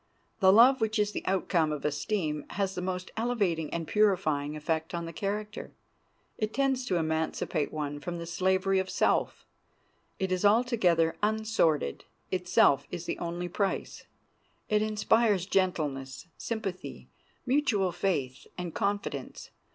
[0.39, 4.95] The love which is the outcome of esteem has the most elevating and purifying effect
[4.95, 5.73] on the character.
[6.39, 9.45] It tends to emancipate one from the slavery of self.
[10.17, 12.01] It is altogether unsordid;
[12.31, 14.07] itself is the only price.
[14.69, 17.07] It inspires gentleness, sympathy,
[17.45, 19.51] mutual faith, and confidence.